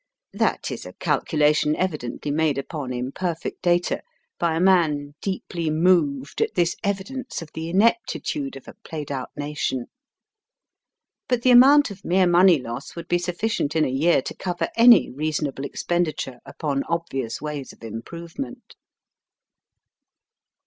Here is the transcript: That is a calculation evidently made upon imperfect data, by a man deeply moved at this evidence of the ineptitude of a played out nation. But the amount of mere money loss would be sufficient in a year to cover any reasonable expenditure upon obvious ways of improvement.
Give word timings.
That 0.33 0.71
is 0.71 0.87
a 0.87 0.93
calculation 0.93 1.75
evidently 1.75 2.31
made 2.31 2.57
upon 2.57 2.91
imperfect 2.91 3.61
data, 3.61 4.01
by 4.39 4.55
a 4.55 4.59
man 4.59 5.13
deeply 5.21 5.69
moved 5.69 6.41
at 6.41 6.55
this 6.55 6.75
evidence 6.83 7.43
of 7.43 7.49
the 7.53 7.69
ineptitude 7.69 8.55
of 8.55 8.67
a 8.67 8.73
played 8.83 9.11
out 9.11 9.29
nation. 9.37 9.91
But 11.29 11.43
the 11.43 11.51
amount 11.51 11.91
of 11.91 12.03
mere 12.03 12.25
money 12.25 12.57
loss 12.57 12.95
would 12.95 13.07
be 13.07 13.19
sufficient 13.19 13.75
in 13.75 13.85
a 13.85 13.89
year 13.91 14.23
to 14.23 14.33
cover 14.35 14.69
any 14.75 15.11
reasonable 15.11 15.65
expenditure 15.65 16.39
upon 16.47 16.83
obvious 16.85 17.39
ways 17.39 17.71
of 17.71 17.83
improvement. 17.83 18.75